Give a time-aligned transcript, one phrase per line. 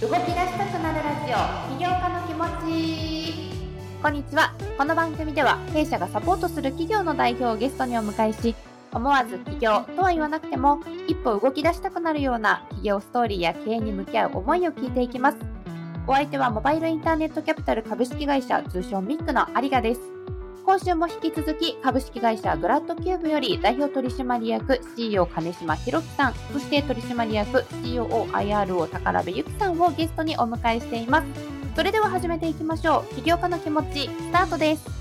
[0.00, 0.26] 動き出し
[0.56, 3.50] たくなるラジオ起業家の気持ち。
[4.00, 4.54] こんにちは。
[4.78, 8.54] この番組では弊社がサポートする企業の代表をゲストにお迎えし
[8.92, 10.78] 思わず起業とは言わなくても
[11.08, 15.38] 一歩動き出したくなるような企業ストーリーや経営に向き合う思いを聞いていきます。
[16.06, 20.00] お相手はモバイルインターネットキャピタル株式会社通称ミックの有賀です。
[20.68, 31.26] 今週も引き続き株式会社グラッドキューブより代表取締役 CEO 金島博樹さんそして取締役 COOIRO 宝部由紀さんをゲストにお迎えしています。
[31.74, 33.14] それでは始めていきましょう。
[33.14, 34.97] 起業家の気持ちスタートです。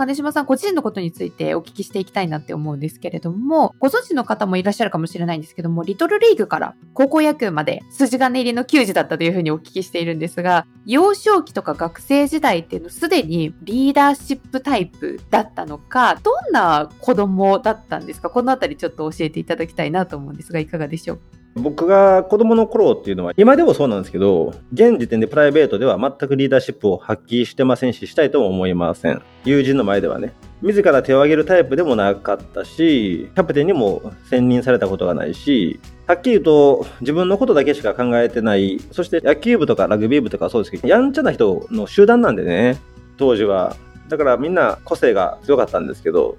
[0.00, 18.30] 金島さん、ご自身のことについてお聞きしていきたいなって思うんですけれども、ご存知の方もいらっしゃるかもしれないんですけども、リトルリーグから高校野球まで筋金入りの球児だったというふうにお聞きしているんですが、幼少期とか学生時代っていうのすでにリーダーシップタイプだったのか、どんな子供だったんですか？
[18.30, 21.16] このあたりちょっと教えていただきたいなと思うんですが、いかがでしょう？
[21.18, 21.22] か
[21.54, 29.20] 僕が子供の頃っていうのは、今でもそうなんですけど、現時点でプライベートでは全くリーダーシップを発揮してませんし、したいとも思いません。
[29.44, 30.32] 友人の前ではね。
[30.62, 42.78] 自ら手を挙げるタイプでもなかったし、キャプテンにも選任されたことがないし、はっきり言うと自分のことだけしか考えてない、そして野球部とかラグビー部とかそうですけど、やんちゃな人の集団なんでね、
[43.16, 43.74] 当時は。
[44.08, 46.36] だからみんな個性が強かったんですけど、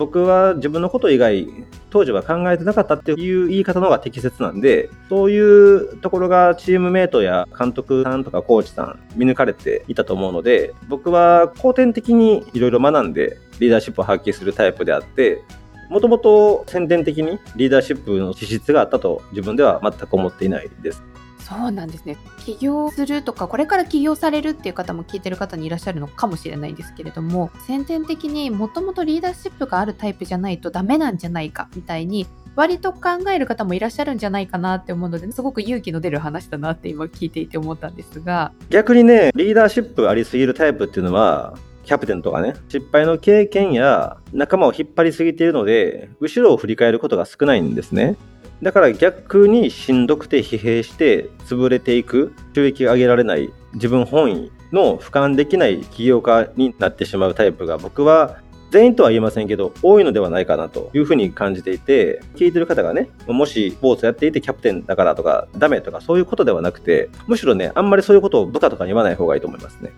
[0.00, 1.46] 僕は自分のこと以外、
[1.90, 15.42] 当時は考えてなかったっていう言い方の方が適切なんで、そういうところがチームメイトや監督さんとかコーチさん見抜かれていたと思うので、僕は後天的にいろいろ学んでリーダーシップを発揮するタイプであって、
[15.90, 21.09] もともと先天的にリーダーシップの資質があったと自分では全く思っていないです。
[21.40, 32.26] そうなんですね起業するとかこれから起業されるっていう方も聞いてる方にいらっしゃるのかもしれないんですけれども先天的にもともとリーダーシップがあるタイプじゃないとダメなんじゃないかみたいに
[32.56, 48.16] 割と考える方もいらっしゃるんじゃないかなって思うのですごく勇気の出る話だなって今聞いていて思ったんですが逆にねリーダーシップありすぎるタイプっていうのはキャプテンとかね、失敗の経験や仲間を引っ張りすぎているので、後ろを振り返ることが少ないんですね。
[48.62, 58.36] だから逆にしんどくて疲弊して潰れていく、収益が上げられない、自分本位の俯瞰できない起業家になってしまうタイプが僕は
[58.70, 69.92] 全員とは言えませんけど、多いのではないかなというふうに感じていて、聞いてる方がね、もしスポーツやっていてキャプテンだからとか、ダメとかそういうことではなくて、むしろね、あんまりそういうことを部下とかに言わない方がいいと思いますね。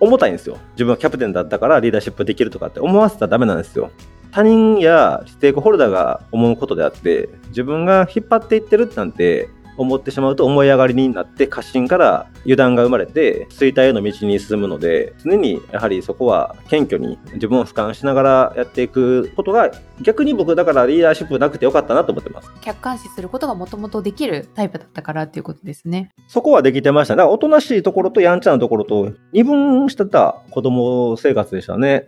[0.00, 0.58] 重たいんですよ。
[0.72, 3.90] 自分はキャプテンだったからリーダーシップできるとかって思わせたらダメなんですよ。
[4.30, 19.70] 他人やステークホルダーが思うことであって、自分が引っ張っていってるなんて思ってしまうと思い上がりになって過信から油断が生まれて衰退への道に進むので常にやはりそこは謙虚に自分を俯瞰しながらやっていくことが
[20.02, 22.50] 逆に僕だからリーダーシップなくてよかったなと思ってます。
[22.60, 26.10] 客観視することがもともとできるタイプだったからっていうことですね。
[26.26, 27.14] そこはできてました。
[27.14, 32.06] だからおとなしいところとやんちゃなところと二分してた子供生活でしたね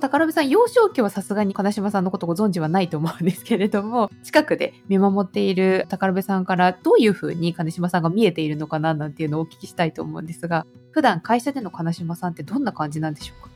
[0.00, 13.50] 宝部さん、幼少期はさすがに金島さんのことご存知はないと思うんですけれども、 近くで見守っている宝部さんからどういうふうに金島さんが見えているのかななんていうのをお聞きしたいと思うんですが、普段会社での金島さんってどんな感じなんでしょうか？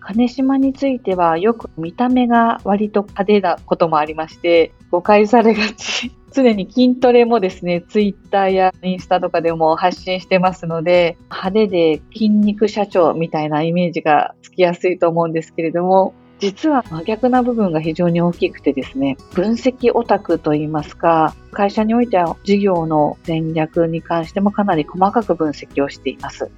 [0.00, 6.12] 金島についてはよく見た目が割と派手なこともありまして、誤解されがち。
[6.32, 26.50] 常に筋トレもですね、ツイッターやインスタとかでも発信してますので、派手で筋肉社長みたいなイメージがつきやすいと思うんですけれども、実は真逆な部分が非常に大きくてですね、分析オタクといいますか、会社においては事業の戦略に関してもかなり細かく分析をしています。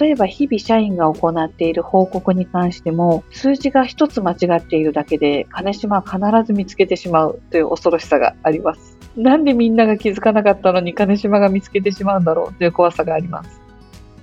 [0.00, 8.95] 例えば日々社員が行っている報告に関しても数字が一つ間違っているだけで金島は必ず見つけてしまうという恐ろしさがあります。
[9.16, 13.66] なんでみんなが気づかなかったのに金島が見つけてしまうんだろうという怖さがあります。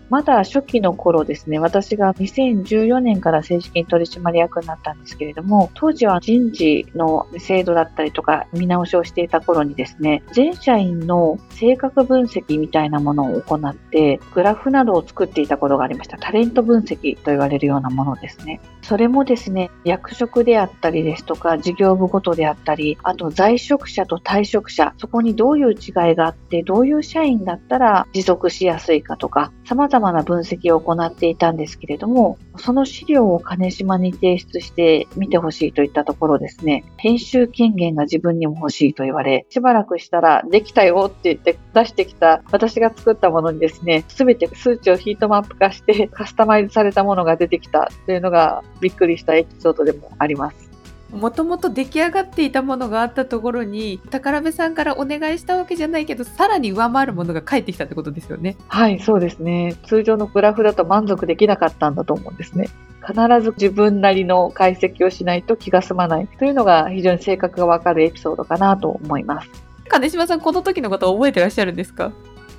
[0.10, 16.20] まだ初期の頃ですね、私が2014年から正式に取締役になったんですけれども、当時は人事の制度だったりとか見直しをしていた頃にですね、全社員の性格分析みたいなものを行って、グラフなどを作っていたことがありました。
[16.20, 18.62] タレント分析と言われるようなものですね。
[18.84, 50.70] それもですね、役職であったりですとか、事業部ごとであったり、あと在職者と退職者、そこにどういう違いがあって、どういう社員だったら持続しやすいかとか、様々な分析を行っていたんですけれども、その資料を金島に提出して見てほしいといったところですね、編集権限が自分にも欲しいと言われ、しばらくしたらできたよって言って出してきた私が作ったものにですね、すべて数値をヒートマップ化してカスタマイズされたものが出てきたというのがびっくりしたエピソードでもあります。
[51.12, 58.58] もともと出来上がっていたものがあったところに宝部さんからお願いしたわけじゃないけどさらに上回るものが返ってきたってことですよね。
[58.68, 59.76] はいそうですね。
[59.86, 62.68] 通常のグラフだと満足できなかったんだと思うんですね。
[63.06, 69.50] 必ず自分なりの解析をしないと気が済まないというのが非常に性格がわかるエピソードかなと思います。
[69.90, 72.12] 金島さんこの時のこと覚えてらっしゃるんですか？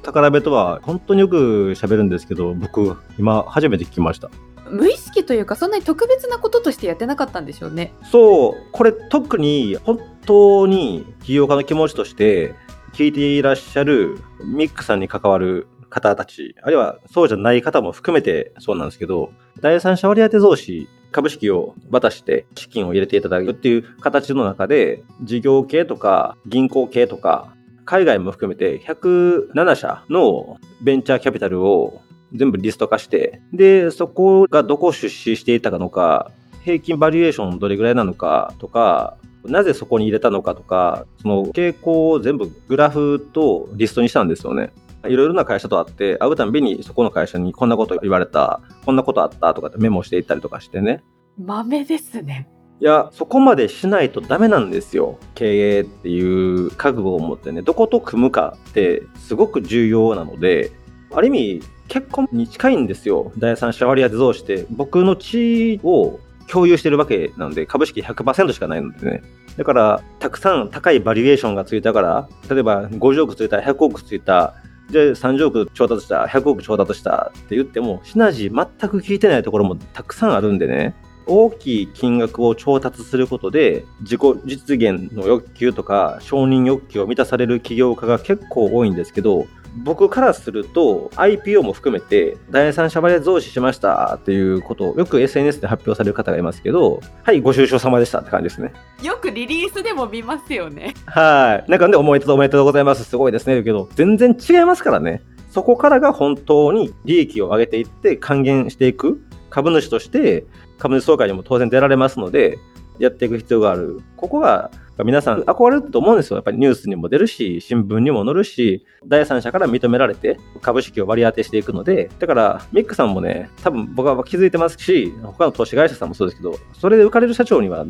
[0.05, 4.31] 宝部とは本当によく喋るんですけど僕今初めて聞きました
[4.71, 7.93] 無意識というかそんなに特別なこととしてやってなかったんでしょうね。
[8.11, 8.55] そう。
[8.73, 12.55] これ特に本当に起業家の気持ちとして
[12.93, 32.01] 聞いていらっしゃるミックさんに関わる方たち、あるいはそうじゃない方も含めてそうなんですけど、第三者割当増資株式を渡して資金を入れていただくっていう形の中で、事業系とか銀行系とか、海外も含めて107社のベンチャーキャピタルを
[32.35, 36.31] 全部リスト化して、で、そこがどこ出資していたのか、
[36.65, 44.73] 平均バリエーションどれぐらいなのかとか、なぜそこに入れたのかとか、その傾向を全部グラフとリストにしたんですよね。
[45.07, 51.05] いろいろな会社と会って、会うたんびにそこの会社にこんなこと言われた、こんなことあったとかってメモしていったりとかしてね。
[51.39, 52.49] 豆ですね。
[52.81, 55.19] いや、そこまでしないとダメなんですよ。
[55.35, 60.73] 経営っていう覚悟を持ってね、どこと組むかってすごく重要なので、
[61.15, 63.33] ある意味、結婚に近いんですよ。
[63.39, 66.19] 第三者割当増して、僕の地を
[66.49, 69.23] 共有してるわけなので、株式100%しかないのでね。
[69.57, 74.55] だから、たくさん高いバリエーションがついたから、例えば50億ついた、100億ついた、
[74.91, 80.95] で、30億調達した、100億調達したって言っても、シナジー全く聞いてないところもたくさんあるんでね。
[81.27, 98.73] 大きい金額を調達することで自己実現の欲求とか承認欲求を満たされる起業家が結構多いんですけど僕からすると IPO も含めて第三者割増資しましたっていうことをよく SNS で発表される方がいますけどはいご愁傷様でしたって感じですね。
[99.03, 100.95] よくリリースでも見ますよね。
[101.07, 101.71] はい。
[101.71, 103.05] なんかねおめでとうおめでとうございます。
[103.05, 105.23] すごいですねけど全然違いますからね。
[105.51, 110.47] そこからが本当に利益を上げていって還元していく株主として
[110.79, 112.59] 株主総会にも当然出られますので、
[112.99, 114.01] やっていく必要がある。
[114.17, 114.71] ここが
[115.05, 116.37] 皆さん憧れると思うんですよ。
[116.37, 127.85] やっぱりニュースにも出るし、新聞にも載るし、第三者から認められて株式を割り当てしていくので、だからミックさんもね、多分僕は気づいてますし、他の投資会社さんもそうですけど、それで浮かれる社長には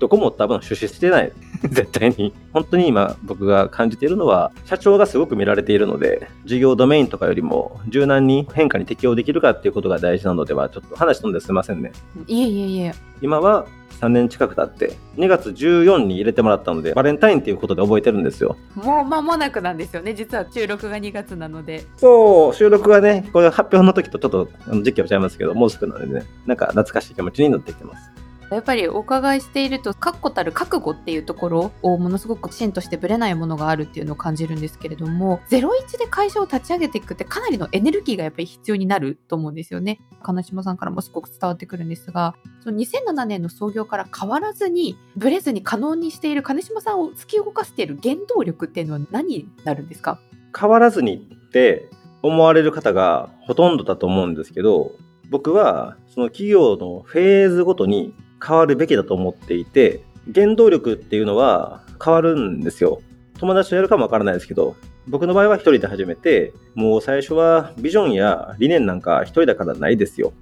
[0.00, 1.32] どこも多分出資してない。
[1.68, 2.32] 絶対に。
[2.52, 11.92] 本当に今僕が感じているのは、社長がすごく見られているので、事業ドメインとかよりも柔軟に変化に適応できるかっていうことが大事なのでは、ちょっと話飛んですいませんね。
[12.26, 12.94] いえいえいえ。
[13.20, 13.66] 今は
[14.00, 18.56] 3年近く経って、2月14に入れてもらったので、バレンタインっていうことで覚えてるんですよ。
[18.74, 20.14] もう間もなくなんですよね。
[20.14, 21.84] 実は収録が2月なので。
[21.96, 24.48] そう、収録がね、これ発表の時とちょっと
[24.82, 28.10] 時期は違いますけど、もうすぐなのでね、なんか懐かしい気持ちになってきてます。
[28.50, 40.00] やっぱりお伺いしていると確固たる覚悟っていうところをものすごく芯としてぶれないものがあるっていうのを感じるんですけれども01で会社を立ち上げていくってかなりのエネルギーがやっぱり必要になると思うんですよね。
[40.22, 50.20] 金島さんからもすごく伝わってくるんですがその2007年の創業から変わらずにブレずに可能にしている金島さんを突き動かしている原動力っていうのは何になるんですか？
[50.58, 51.90] 変わらずにって
[52.22, 54.92] 思われる方がほとんどだと思うんですけど
[55.30, 58.14] 僕はその企業のフェーズごとに
[58.44, 60.00] 変わるべきだと思っていて、
[60.34, 63.00] 原動力っていうのは変わるんですよ。
[63.38, 64.76] 友達とやるかもわからないですけど、
[65.06, 70.32] 僕の場合は一人で始めて、もう最初はビジョンや理念なんか一人だからないですよ。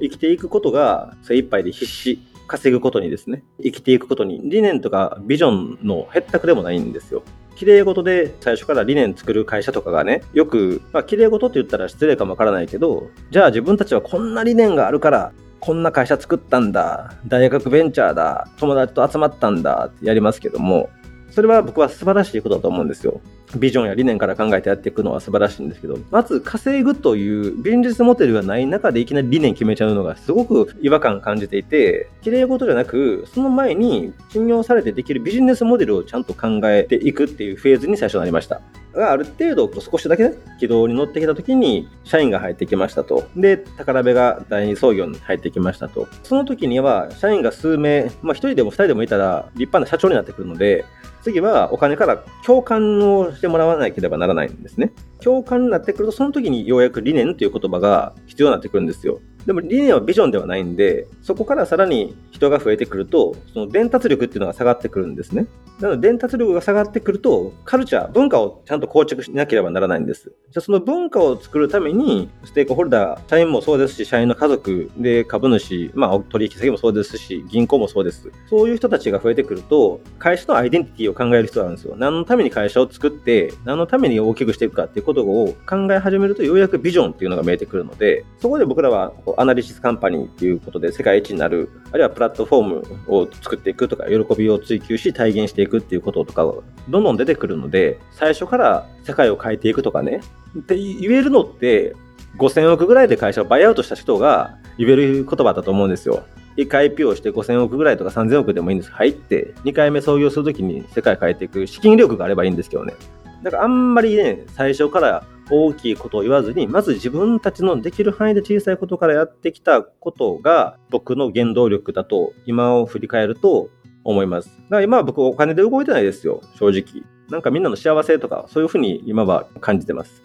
[0.00, 2.18] 生きていくことが精一杯で必死。
[2.46, 3.42] 稼ぐことにですね。
[3.62, 7.22] 生きていくことに理念とかビジョンの減ったくでもないんですよ。
[7.56, 15.32] 綺麗事で最初から理念作る会社とかがね、よく、まあ綺麗事って言ったら失礼かもわからないけど、じゃあ自分たちはこんな理念があるから
[15.64, 19.88] こんな会社作ったんだ、大学ベンチャーだ、友達と集まったんだ。
[19.96, 20.90] ってやりますけども、
[21.30, 23.22] それは僕は素晴らしいことだと思うんですよ。
[23.56, 38.60] ビジョンや理念から考えてやっていくのは素晴らしいんですけど、まず稼ぐという現実モデルがない中でいきなり理念決めちゃうのがすごく違和感感じていて、綺麗事じゃなく、その前に信用されてできるビジネスモデルをちゃんと考えていくっていうフェーズに最初なりました。
[38.94, 43.24] がある程度少しだけね、軌道に乗ってきた時に社員が入ってきましたと。
[43.36, 46.08] で、宝部が第二創業に入ってきましたと。
[46.22, 50.84] その時には社員が数名、まあ一人でも二人でもいたら立派な社長になってくるので、
[51.22, 54.92] 次はお金から共感をしてもらわなければならないんですね。
[55.22, 59.20] 共感になってくると、その時にようやく理念という言葉が必要になってくるんですよ。
[59.46, 65.46] でも理念はビジョンではないんで、そこからさらに人が増えてくると、その伝達力っていうのが下がってくるんですね。
[65.80, 70.32] なので伝達力が下がってくると、カルチャー、文化をちゃんと構築しなければならないんです。
[70.50, 78.30] じゃその文化を作るために、ステークホルダー、社員もそうですし、社員の家族で株主、まあ取引先もそうですし、銀行もそうです。
[78.50, 81.94] そういう人たちが増えてくると、会社のアイデンティティを考える必要があるんですよ。
[81.96, 96.44] 何のために会社を作って、何のために大きくしていくかっていうことを考え始めると、ようやくビジョンっていうのが見えてくるので、そこで僕らはアナリシスカンパニーっていうことで世界一になる、あるいはプラットフォームを作っていくとか、喜びを追求し体現していくっていうこととか、
[96.88, 100.20] どんどん出てくるので、最初から世界を変えていくとかね、
[100.58, 101.94] って言えるのって、
[102.38, 106.24] 5000億ぐらいで会社をバイアウトした人が言える言葉だと思うんですよ。
[106.56, 108.92] 1回 IPO して5000億ぐらいとか3000億でもいいんです。
[108.92, 112.94] 入って、2回目創業するときに世界変えていく資金力があればいいんですけどね。
[113.42, 123.68] だからあんまりね、最初から大きいことを言わずに、まず自分たちのできる範囲で小さいことからやってきたことが僕の原動力だと今を振り返ると
[124.04, 124.48] 思います。
[124.48, 127.04] だから今は僕お金で動いてないですよ、正直。
[127.30, 130.22] なんかみんなの幸せとかそういうふうに今は感じてます。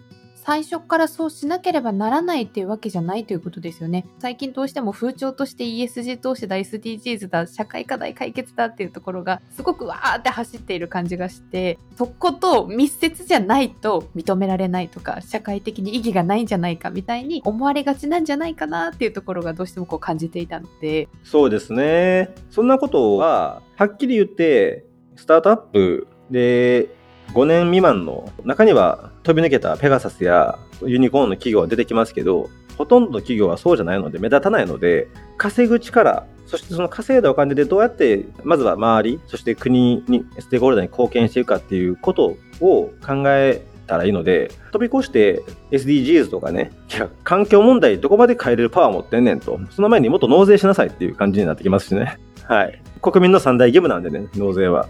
[0.49, 4.07] 最初からそうしなければならないっていうわけじゃないということですよね。
[4.17, 21.09] 最近どうしても風潮として ESG 投資だ、SDGs だ、社会課題解決だっていうところがすごくわーって走っている感じがして、そこと密接じゃないと認められないとか、社会的に意義がないんじゃないかみたいに思われがちなんじゃないかなっていうところがどうしてもこう感じていたので。
[21.23, 22.33] そうですね。
[22.49, 24.83] そんなことは、はっきり言って、
[25.15, 26.89] スタートアップで
[27.33, 35.07] 5年未満の中には飛び抜けたペガサスやユニコーンの企業は出てきますけど、ほとんどの企業はそうじゃないので目立たないので、
[35.37, 52.17] 稼ぐ力、そしてその稼いだお金でどうやって、まずは周り、そして国に、ステークホルダーに貢献していくかっていうことを考えたらいいので、飛び越して SDGs とかね、いや、環境問題どこまで変えれるパワー持ってんねんと、その前にもっと納税しなさいっていう感じになってきますしね。
[52.45, 52.81] はい。
[53.01, 54.87] 国民の三大義務なんでね、納税は。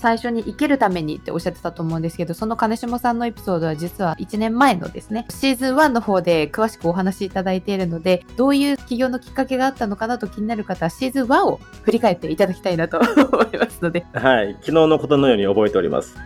[0.00, 14.06] 最初に生きるためにっておっしゃってたと思うんですけど、その金島さんのエピソードは実は1年前のですね、シーズン1の方で詳しくお話しいただいているので、どういう起業のきっかけがあったのかなと気になる方はシーズン1を振り返っていただきたいなと思いますので。
[14.14, 14.54] はい。
[14.60, 16.16] 昨日のことのように覚えております。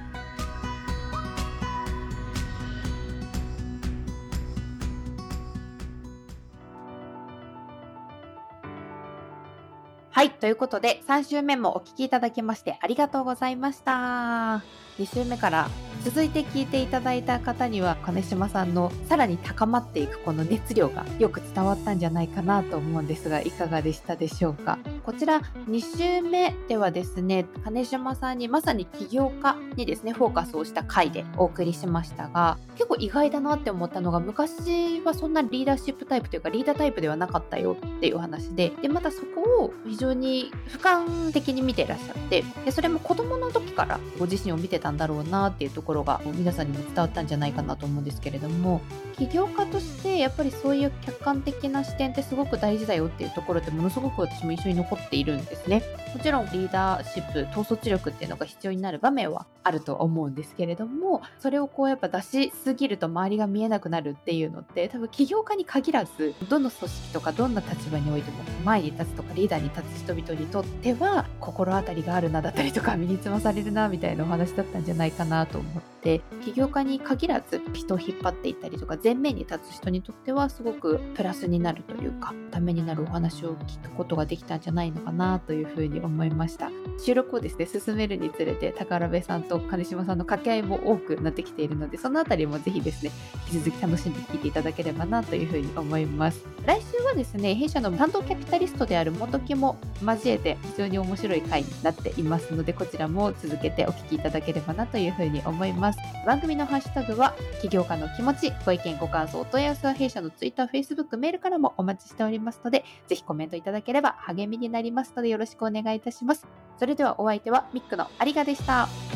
[10.45, 14.63] ということで、3週目もお聞きいただきましてありがとうございました。
[14.99, 15.71] 2週目から
[16.05, 24.79] 続いて聞いていただいた方には金島さんのさらに高まっていくこの熱量がよく伝わったんじゃないかなと思うんですがいかがでしたでしょうか？
[25.03, 48.81] こちら2週目ではですね金島さんにまさに起業家にですねフォーカスをした回でお送りしましたが結構意外だなって思ったのが昔はそんなリーダーシップタイプというかリーダータイプではなかったよっていうお話ででまたそこを非常に俯瞰的に見ていらっしゃってでそれも子供の時からご自身を見てたんだろうなっていうところが皆さんにも伝わったんじゃないかなと思うんですけれども
[49.17, 55.83] 起業家としてやっぱりそういう客観的な視点ってすごく大事だよっていうところってものすごく私も印象に残っているんですね。
[56.15, 86.71] もちろんリーダーシップ統率力っていうのが必要になる場面はあると思うんですけれどもそれをこうやっぱ出しすぎると周りが見えなくなるっていうのって多分起業家に限らずどの組織とかどんな立場においても前に立つとかリーダーに立つ人々にとっては心当たりがあるなだったりとか身につまされるなみたいなお話だったんじゃないかなと思って起業家に限らず人を引っ張っていったりとか前面に立つ人にとってはすごくプラスになるというかためになるお話を聞くことができたんじゃないのかなというふうに思いました。
[87.03, 93.11] 収録をですね進めるにつれて宝部さんと金島さんの掛け合いも多くなってきているのでそのあたりもぜひですね
[93.51, 96.45] 引き続き楽しんで聞いていただければなというふうに思います。
[96.67, 105.74] 来週はですね弊社の担当キャピタリストである元木も交えて非常に面白い回になっていますのでこちらも続けてお聞きいただければなというふうに思います。
[105.75, 116.47] います番組のハッシュタグは起業家の気持ちご意見ご感想お問い合わせは弊社のツイッターフェ、イスブック、メールからもお待ちしておりますのでぜひコメントいただければ励みになりますのでよろしくお願いいたします
[116.79, 119.14] それではお相手はミックの有賀でした。